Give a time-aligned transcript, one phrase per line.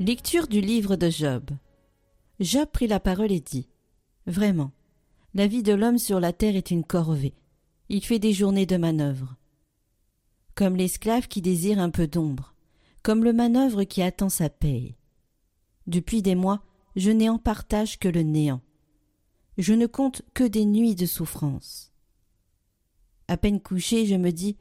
[0.00, 1.50] Lecture du livre de Job.
[2.40, 3.68] Job prit la parole et dit
[4.26, 4.72] Vraiment,
[5.34, 7.32] la vie de l'homme sur la terre est une corvée.
[7.88, 9.36] Il fait des journées de manœuvre.
[10.56, 12.56] Comme l'esclave qui désire un peu d'ombre,
[13.04, 14.96] comme le manœuvre qui attend sa paye.
[15.86, 16.64] Depuis des mois,
[16.96, 18.62] je n'ai en partage que le néant.
[19.58, 21.92] Je ne compte que des nuits de souffrance.
[23.28, 24.56] À peine couché, je me dis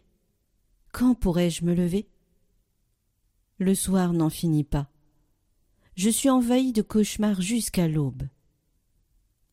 [0.92, 2.08] Quand pourrais-je me lever?
[3.58, 4.93] Le soir n'en finit pas.
[5.96, 8.24] Je suis envahi de cauchemars jusqu'à l'aube.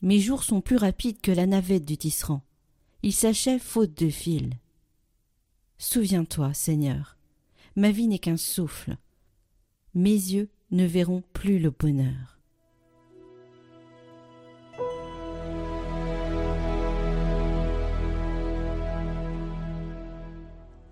[0.00, 2.42] Mes jours sont plus rapides que la navette du tisserand.
[3.02, 4.54] Ils s'achèvent faute de fil.
[5.76, 7.18] Souviens-toi, Seigneur,
[7.76, 8.96] ma vie n'est qu'un souffle.
[9.94, 12.38] Mes yeux ne verront plus le bonheur.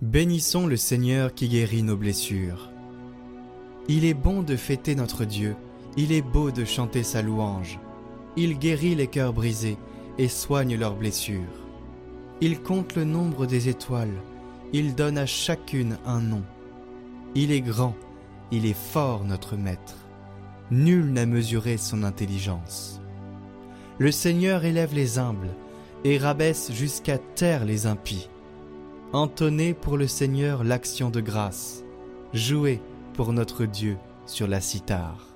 [0.02, 2.70] Bénissons le Seigneur qui guérit nos blessures.
[3.90, 5.56] Il est bon de fêter notre Dieu,
[5.96, 7.80] il est beau de chanter sa louange.
[8.36, 9.78] Il guérit les cœurs brisés
[10.18, 11.66] et soigne leurs blessures.
[12.42, 14.22] Il compte le nombre des étoiles,
[14.74, 16.42] il donne à chacune un nom.
[17.34, 17.96] Il est grand,
[18.52, 20.06] il est fort notre Maître.
[20.70, 23.00] Nul n'a mesuré son intelligence.
[23.98, 25.54] Le Seigneur élève les humbles
[26.04, 28.28] et rabaisse jusqu'à terre les impies.
[29.14, 31.82] Entonnez pour le Seigneur l'action de grâce.
[32.34, 32.82] Jouez
[33.18, 35.26] pour notre Dieu sur la cithare.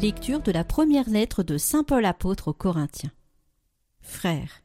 [0.00, 3.12] Lecture de la première lettre de Saint Paul apôtre aux Corinthiens.
[4.00, 4.62] Frères,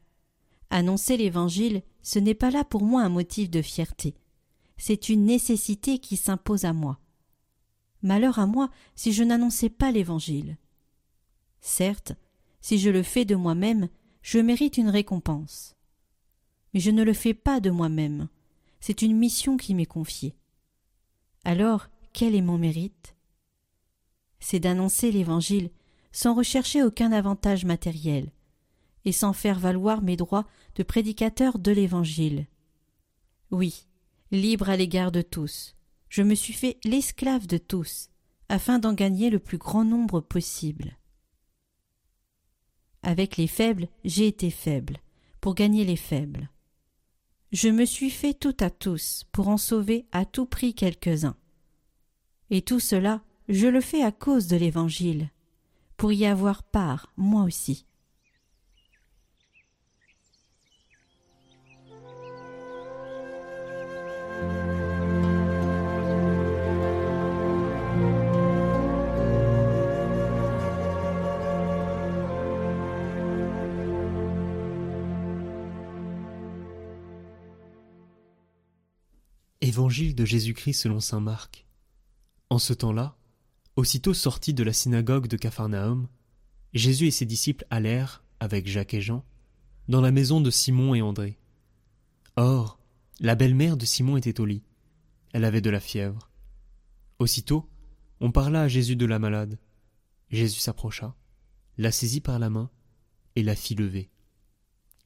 [0.70, 4.14] annoncer l'Évangile, ce n'est pas là pour moi un motif de fierté.
[4.78, 6.98] C'est une nécessité qui s'impose à moi.
[8.00, 10.56] Malheur à moi si je n'annonçais pas l'Évangile.
[11.60, 12.14] Certes,
[12.62, 13.90] si je le fais de moi-même,
[14.30, 15.74] je mérite une récompense.
[16.74, 18.28] Mais je ne le fais pas de moi-même.
[18.78, 20.36] C'est une mission qui m'est confiée.
[21.44, 23.16] Alors, quel est mon mérite?
[24.38, 25.70] C'est d'annoncer l'Évangile
[26.12, 28.30] sans rechercher aucun avantage matériel,
[29.06, 32.48] et sans faire valoir mes droits de prédicateur de l'Évangile.
[33.50, 33.86] Oui,
[34.30, 35.74] libre à l'égard de tous,
[36.10, 38.10] je me suis fait l'esclave de tous,
[38.50, 40.97] afin d'en gagner le plus grand nombre possible.
[43.02, 44.98] Avec les faibles, j'ai été faible,
[45.40, 46.50] pour gagner les faibles.
[47.52, 51.36] Je me suis fait tout à tous, pour en sauver à tout prix quelques-uns.
[52.50, 55.30] Et tout cela, je le fais à cause de l'Évangile,
[55.96, 57.86] pour y avoir part, moi aussi.
[79.78, 81.64] Évangile de Jésus-Christ selon saint Marc.
[82.50, 83.16] En ce temps-là,
[83.76, 86.08] aussitôt sortis de la synagogue de Capharnaüm,
[86.74, 89.24] Jésus et ses disciples allèrent, avec Jacques et Jean,
[89.86, 91.38] dans la maison de Simon et André.
[92.34, 92.80] Or,
[93.20, 94.64] la belle-mère de Simon était au lit.
[95.32, 96.28] Elle avait de la fièvre.
[97.20, 97.70] Aussitôt,
[98.18, 99.60] on parla à Jésus de la malade.
[100.28, 101.14] Jésus s'approcha,
[101.76, 102.68] la saisit par la main
[103.36, 104.10] et la fit lever.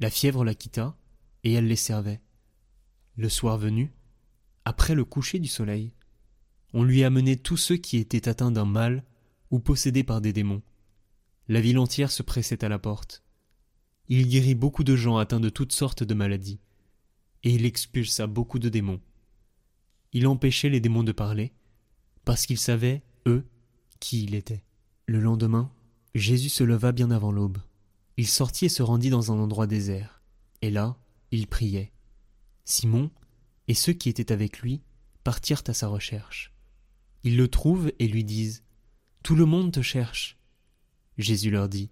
[0.01, 0.97] La fièvre la quitta
[1.45, 2.23] et elle les servait.
[3.17, 3.93] Le soir venu,
[4.65, 5.93] après le coucher du soleil,
[6.73, 9.05] on lui amenait tous ceux qui étaient atteints d'un mal
[9.51, 10.63] ou possédés par des démons.
[11.49, 13.23] La ville entière se pressait à la porte.
[14.09, 16.61] Il guérit beaucoup de gens atteints de toutes sortes de maladies,
[17.43, 19.01] et il expulsa beaucoup de démons.
[20.13, 21.53] Il empêchait les démons de parler,
[22.25, 23.45] parce qu'ils savaient, eux,
[24.01, 24.65] qui il était.
[25.07, 25.73] Le lendemain,
[26.15, 27.59] Jésus se leva bien avant l'aube.
[28.17, 30.23] Il sortit et se rendit dans un endroit désert,
[30.61, 30.97] et là,
[31.31, 31.93] il priait.
[32.65, 33.11] Simon,
[33.69, 34.83] et ceux qui étaient avec lui
[35.25, 36.53] partirent à sa recherche.
[37.25, 38.65] Ils le trouvent et lui disent
[39.23, 40.39] Tout le monde te cherche.
[41.19, 41.91] Jésus leur dit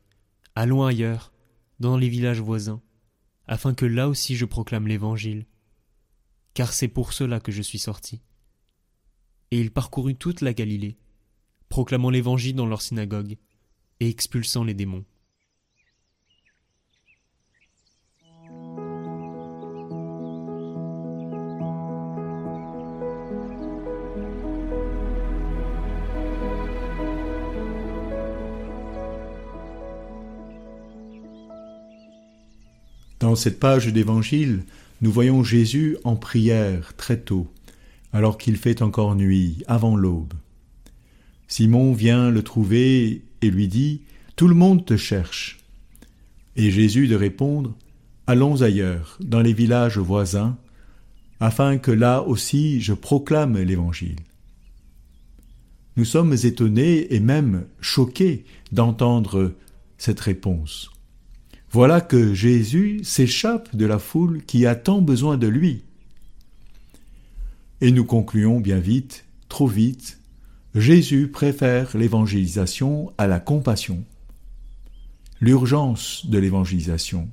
[0.55, 1.33] Allons ailleurs,
[1.79, 2.83] dans les villages voisins,
[3.47, 5.47] afin que là aussi je proclame l'Évangile,
[6.55, 8.21] car c'est pour cela que je suis sorti.
[9.51, 10.99] Et il parcourut toute la Galilée,
[11.69, 13.37] proclamant l'Évangile dans leur synagogue
[14.01, 15.05] et expulsant les démons.
[33.21, 34.65] Dans cette page d'Évangile,
[35.03, 37.47] nous voyons Jésus en prière très tôt,
[38.15, 40.33] alors qu'il fait encore nuit, avant l'aube.
[41.47, 44.01] Simon vient le trouver et lui dit
[44.37, 45.59] Tout le monde te cherche.
[46.57, 47.77] Et Jésus de répondre
[48.27, 50.57] Allons ailleurs, dans les villages voisins,
[51.41, 54.21] afin que là aussi je proclame l'Évangile.
[55.99, 59.53] Nous sommes étonnés et même choqués d'entendre
[59.99, 60.91] cette réponse.
[61.73, 65.85] Voilà que Jésus s'échappe de la foule qui a tant besoin de lui.
[67.81, 70.19] Et nous concluons bien vite, trop vite,
[70.75, 74.05] Jésus préfère l'évangélisation à la compassion.
[75.41, 77.29] L'urgence de l'évangélisation.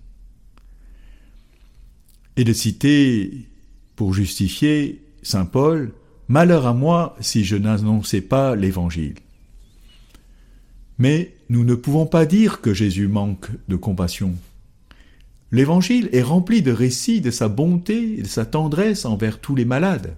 [2.36, 3.48] Et de citer,
[3.96, 5.94] pour justifier, Saint Paul,
[6.30, 9.16] Malheur à moi si je n'annonçais pas l'Évangile.
[10.98, 14.36] Mais nous ne pouvons pas dire que Jésus manque de compassion.
[15.52, 19.66] L'Évangile est rempli de récits de sa bonté et de sa tendresse envers tous les
[19.66, 20.16] malades.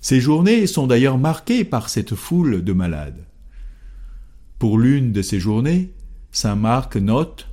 [0.00, 3.24] Ces journées sont d'ailleurs marquées par cette foule de malades.
[4.58, 5.92] Pour l'une de ces journées,
[6.32, 7.48] Saint Marc note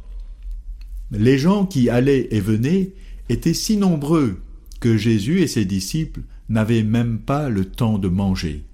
[1.11, 2.93] Les gens qui allaient et venaient
[3.29, 4.41] étaient si nombreux
[4.79, 8.65] que Jésus et ses disciples n'avaient même pas le temps de manger.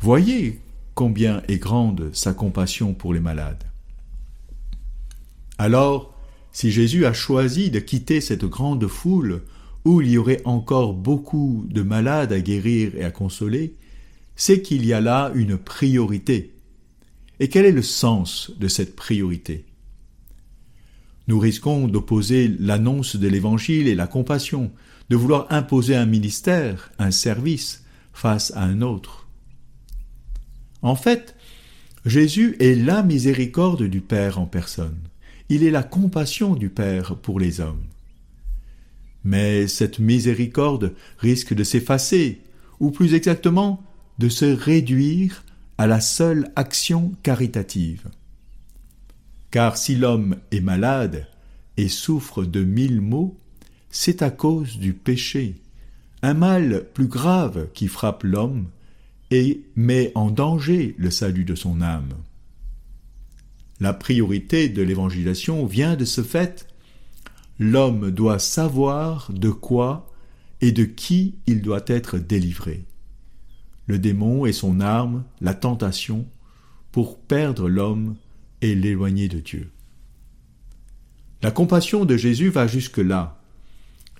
[0.00, 0.60] Voyez
[0.96, 3.62] combien est grande sa compassion pour les malades.
[5.58, 6.14] Alors,
[6.52, 9.42] si Jésus a choisi de quitter cette grande foule
[9.84, 13.74] où il y aurait encore beaucoup de malades à guérir et à consoler,
[14.36, 16.54] c'est qu'il y a là une priorité.
[17.40, 19.66] Et quel est le sens de cette priorité?
[21.28, 24.72] Nous risquons d'opposer l'annonce de l'Évangile et la compassion,
[25.10, 27.84] de vouloir imposer un ministère, un service,
[28.14, 29.25] face à un autre.
[30.82, 31.34] En fait,
[32.04, 34.98] Jésus est la miséricorde du Père en personne.
[35.48, 37.84] Il est la compassion du Père pour les hommes.
[39.24, 42.40] Mais cette miséricorde risque de s'effacer,
[42.78, 43.82] ou plus exactement,
[44.18, 45.44] de se réduire
[45.78, 48.08] à la seule action caritative.
[49.50, 51.26] Car si l'homme est malade
[51.76, 53.36] et souffre de mille maux,
[53.90, 55.56] c'est à cause du péché,
[56.22, 58.66] un mal plus grave qui frappe l'homme
[59.30, 62.14] et met en danger le salut de son âme.
[63.80, 66.66] La priorité de l'évangélisation vient de ce fait
[67.58, 70.12] l'homme doit savoir de quoi
[70.60, 72.84] et de qui il doit être délivré.
[73.86, 76.26] Le démon est son arme, la tentation,
[76.92, 78.16] pour perdre l'homme
[78.62, 79.70] et l'éloigner de Dieu.
[81.42, 83.40] La compassion de Jésus va jusque-là.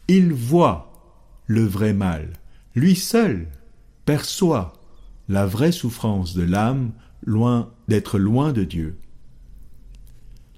[0.09, 0.93] Il voit
[1.47, 2.35] le vrai mal.
[2.75, 3.49] Lui seul
[4.05, 4.75] perçoit
[5.29, 6.93] la vraie souffrance de l'âme
[7.25, 8.99] loin d'être loin de Dieu.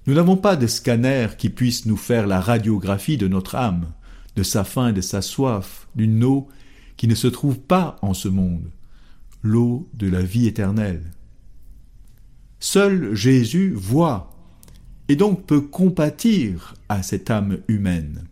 [0.07, 3.91] Nous n'avons pas de scanner qui puisse nous faire la radiographie de notre âme,
[4.35, 6.47] de sa faim de sa soif, d'une eau
[6.97, 8.69] qui ne se trouve pas en ce monde,
[9.43, 11.11] l'eau de la vie éternelle.
[12.59, 14.35] Seul Jésus voit
[15.07, 18.25] et donc peut compatir à cette âme humaine.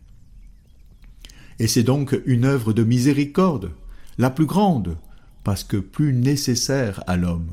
[1.60, 3.72] Et c'est donc une œuvre de miséricorde,
[4.18, 4.98] la plus grande,
[5.48, 7.48] parce que plus nécessaire à l'homme,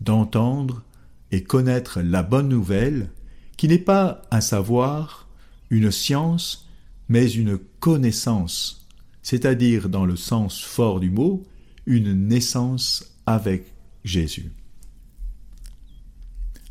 [0.00, 0.84] d'entendre
[1.32, 3.10] et connaître la bonne nouvelle
[3.56, 5.26] qui n'est pas un savoir,
[5.70, 6.68] une science,
[7.08, 8.86] mais une connaissance,
[9.24, 11.42] c'est-à-dire dans le sens fort du mot,
[11.84, 13.74] une naissance avec
[14.04, 14.52] Jésus.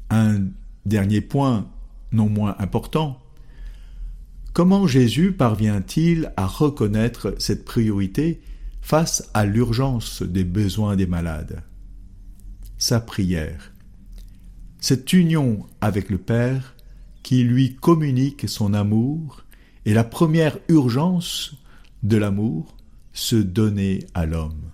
[0.10, 0.46] Un
[0.86, 1.68] dernier point,
[2.14, 3.22] non moins important,
[4.54, 8.40] comment Jésus parvient-il à reconnaître cette priorité
[8.82, 11.64] face à l'urgence des besoins des malades
[12.78, 13.74] Sa prière.
[14.80, 16.76] Cette union avec le Père
[17.24, 19.44] qui lui communique son amour,
[19.86, 21.56] et la première urgence
[22.04, 22.76] de l'amour,
[23.14, 24.72] se donner à l'homme.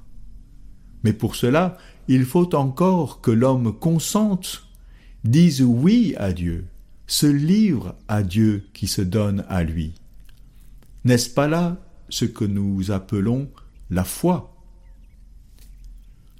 [1.03, 4.67] Mais pour cela, il faut encore que l'homme consente,
[5.23, 6.65] dise oui à Dieu,
[7.07, 9.93] se livre à Dieu qui se donne à lui.
[11.03, 11.77] N'est-ce pas là
[12.09, 13.49] ce que nous appelons
[13.89, 14.55] la foi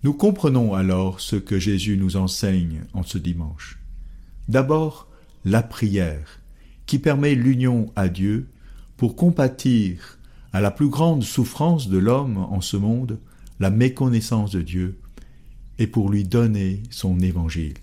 [0.04, 3.80] Nous comprenons alors ce que Jésus nous enseigne en ce dimanche.
[4.48, 5.08] D'abord,
[5.44, 6.40] la prière,
[6.86, 8.50] qui permet l'union à Dieu
[8.98, 10.20] pour compatir
[10.54, 13.20] à la plus grande souffrance de l'homme en ce monde,
[13.60, 15.00] la méconnaissance de Dieu,
[15.78, 17.76] et pour lui donner son évangile.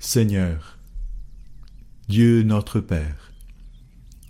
[0.00, 0.78] Seigneur,
[2.08, 3.32] Dieu notre Père,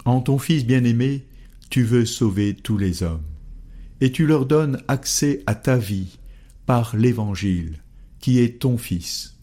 [0.04, 1.24] en ton Fils bien-aimé,
[1.70, 3.24] tu veux sauver tous les hommes,
[4.00, 6.18] et tu leur donnes accès à ta vie
[6.66, 7.78] par l'Évangile,
[8.18, 9.38] qui est ton Fils.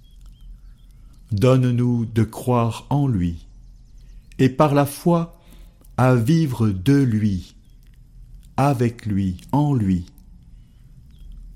[1.31, 3.47] Donne-nous de croire en lui,
[4.39, 5.41] et par la foi
[5.95, 7.55] à vivre de lui,
[8.57, 10.05] avec lui, en lui,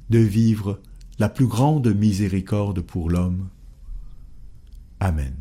[0.10, 0.80] de vivre
[1.20, 3.50] la plus grande miséricorde pour l'homme.
[5.00, 5.41] Amen.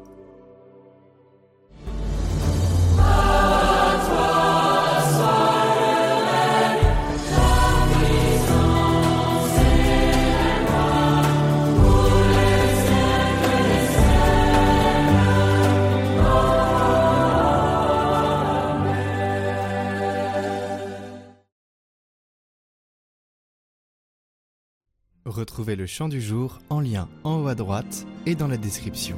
[25.31, 29.15] Retrouvez le chant du jour en lien en haut à droite et dans la description.